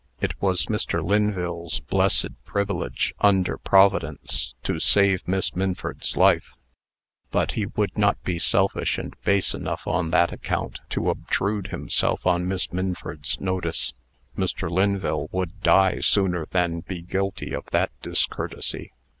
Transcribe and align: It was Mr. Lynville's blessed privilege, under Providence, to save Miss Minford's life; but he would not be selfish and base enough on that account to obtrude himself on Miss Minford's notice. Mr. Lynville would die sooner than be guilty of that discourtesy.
It 0.19 0.33
was 0.41 0.65
Mr. 0.65 1.05
Lynville's 1.05 1.79
blessed 1.79 2.43
privilege, 2.43 3.13
under 3.19 3.55
Providence, 3.59 4.55
to 4.63 4.79
save 4.79 5.21
Miss 5.27 5.55
Minford's 5.55 6.17
life; 6.17 6.55
but 7.29 7.51
he 7.51 7.67
would 7.67 7.95
not 7.95 8.19
be 8.23 8.39
selfish 8.39 8.97
and 8.97 9.13
base 9.21 9.53
enough 9.53 9.85
on 9.85 10.09
that 10.09 10.33
account 10.33 10.79
to 10.89 11.11
obtrude 11.11 11.67
himself 11.67 12.25
on 12.25 12.47
Miss 12.47 12.73
Minford's 12.73 13.39
notice. 13.39 13.93
Mr. 14.35 14.71
Lynville 14.71 15.27
would 15.31 15.61
die 15.61 15.99
sooner 15.99 16.47
than 16.49 16.79
be 16.79 17.03
guilty 17.03 17.53
of 17.53 17.65
that 17.69 17.91
discourtesy. 18.01 18.93